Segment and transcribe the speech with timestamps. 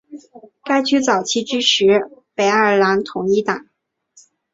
[0.63, 3.67] 该区早期支持北爱尔兰统一党。